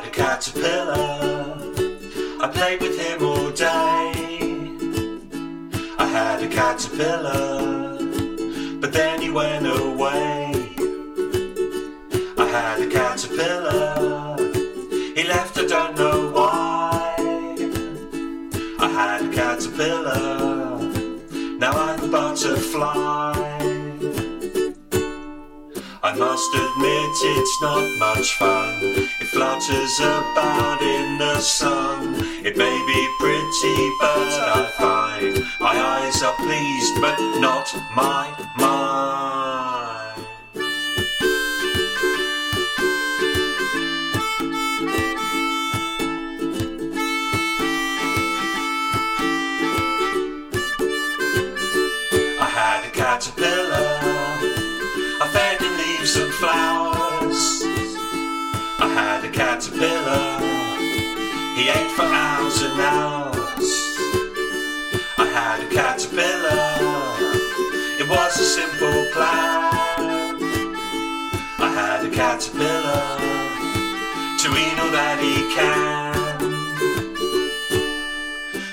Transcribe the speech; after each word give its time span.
I 0.00 0.04
had 0.04 0.12
a 0.12 0.16
caterpillar, 0.16 1.58
I 2.42 2.48
played 2.48 2.80
with 2.80 2.98
him 2.98 3.22
all 3.22 3.50
day. 3.50 4.12
I 5.98 6.06
had 6.06 6.42
a 6.42 6.48
caterpillar, 6.48 7.98
but 8.80 8.94
then 8.94 9.20
he 9.20 9.30
went 9.30 9.66
away. 9.66 10.52
I 12.38 12.46
had 12.46 12.80
a 12.80 12.88
caterpillar, 12.88 14.38
he 15.14 15.24
left, 15.24 15.58
I 15.58 15.66
don't 15.66 15.94
know 15.98 16.30
why. 16.30 17.14
I 18.78 18.88
had 18.88 19.20
a 19.20 19.34
caterpillar, 19.34 20.78
now 21.58 21.72
I'm 21.72 22.04
a 22.04 22.08
butterfly. 22.08 23.34
I 26.02 26.14
must 26.16 26.54
admit 26.54 27.10
it's 27.36 27.60
not 27.60 27.98
much 27.98 28.38
fun. 28.38 29.19
Flutters 29.32 30.00
about 30.00 30.82
in 30.82 31.16
the 31.18 31.38
sun. 31.40 32.16
It 32.44 32.56
may 32.56 32.84
be 32.86 33.08
pretty, 33.20 33.90
but 34.00 34.32
I 34.56 34.72
find 34.76 35.44
my 35.60 35.78
eyes 35.78 36.20
are 36.24 36.34
pleased, 36.34 37.00
but 37.00 37.16
not 37.38 37.72
my 37.94 38.26
mind. 38.58 40.26
I 52.40 52.48
had 52.50 52.84
a 52.84 52.90
caterpillar. 52.90 53.89
Caterpillar. 59.80 60.40
He 61.56 61.68
ate 61.70 61.90
for 61.92 62.04
hours 62.04 62.62
and 62.62 62.80
hours. 62.80 63.70
I 65.16 65.26
had 65.32 65.64
a 65.64 65.68
caterpillar. 65.74 66.76
It 67.98 68.08
was 68.08 68.38
a 68.38 68.44
simple 68.44 69.00
plan. 69.14 70.36
I 71.58 71.68
had 71.80 72.04
a 72.04 72.10
caterpillar 72.10 73.06
to 74.40 74.48
eat 74.62 74.78
all 74.80 74.92
that 74.92 75.18
he 75.24 75.36
can. 75.56 76.10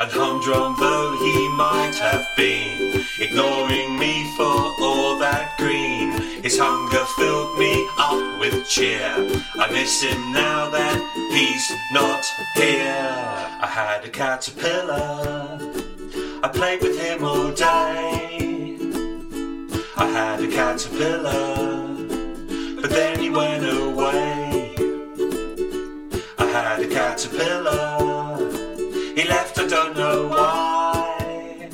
And 0.00 0.10
humdrum 0.10 0.74
though 0.80 1.16
he 1.20 1.48
might 1.56 1.94
have 1.94 2.26
been, 2.36 3.04
ignoring 3.20 3.77
hunger 6.58 7.04
filled 7.16 7.58
me 7.58 7.88
up 7.98 8.40
with 8.40 8.66
cheer. 8.68 9.14
I 9.54 9.70
miss 9.72 10.02
him 10.02 10.32
now 10.32 10.68
that 10.70 10.98
he's 11.30 11.70
not 11.92 12.24
here. 12.54 13.06
I 13.60 13.66
had 13.66 14.04
a 14.04 14.08
caterpillar, 14.08 15.58
I 16.42 16.48
played 16.48 16.82
with 16.82 16.98
him 17.00 17.24
all 17.24 17.52
day. 17.52 18.76
I 19.96 20.06
had 20.06 20.40
a 20.40 20.48
caterpillar, 20.48 21.94
but 22.80 22.90
then 22.90 23.20
he 23.20 23.30
went 23.30 23.64
away. 23.64 24.74
I 26.38 26.46
had 26.46 26.80
a 26.80 26.88
caterpillar. 26.88 28.38
He 29.16 29.24
left, 29.28 29.58
I 29.58 29.66
don't 29.66 29.96
know 29.96 30.28
why. 30.28 31.68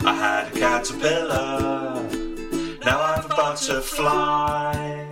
I 0.00 0.12
had 0.14 0.52
a 0.52 0.58
caterpillar, 0.58 1.91
I'm 3.52 3.58
butterfly. 3.58 5.11